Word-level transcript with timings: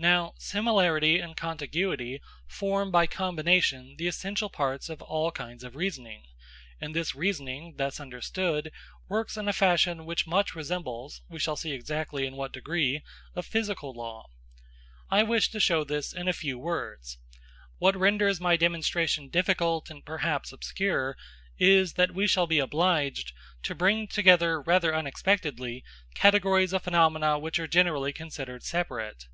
Now, 0.00 0.34
similarity 0.38 1.18
and 1.18 1.36
contiguity 1.36 2.20
form 2.46 2.92
by 2.92 3.08
combination 3.08 3.96
the 3.98 4.06
essential 4.06 4.48
part 4.48 4.88
of 4.88 5.02
all 5.02 5.32
kinds 5.32 5.64
of 5.64 5.74
reasoning, 5.74 6.22
and 6.80 6.94
this 6.94 7.16
reasoning, 7.16 7.74
thus 7.78 7.98
understood, 7.98 8.70
works 9.08 9.36
in 9.36 9.48
a 9.48 9.52
fashion 9.52 10.06
which 10.06 10.24
much 10.24 10.54
resembles 10.54 11.22
(we 11.28 11.40
shall 11.40 11.56
see 11.56 11.72
exactly 11.72 12.26
in 12.26 12.36
what 12.36 12.52
degree) 12.52 13.02
a 13.34 13.42
physical 13.42 13.92
law. 13.92 14.26
I 15.10 15.24
wish 15.24 15.50
to 15.50 15.58
show 15.58 15.82
this 15.82 16.12
in 16.12 16.28
a 16.28 16.32
few 16.32 16.60
words. 16.60 17.18
What 17.78 17.96
renders 17.96 18.40
my 18.40 18.56
demonstration 18.56 19.28
difficult 19.28 19.90
and 19.90 20.04
perhaps 20.06 20.52
obscure 20.52 21.16
is, 21.58 21.94
that 21.94 22.14
we 22.14 22.28
shall 22.28 22.46
be 22.46 22.60
obliged 22.60 23.32
to 23.64 23.74
bring 23.74 24.06
together 24.06 24.62
rather 24.62 24.94
unexpectedly 24.94 25.82
categories 26.14 26.72
of 26.72 26.84
phenomena 26.84 27.36
which 27.36 27.58
are 27.58 27.66
generally 27.66 28.12
considered 28.12 28.62
separate. 28.62 29.24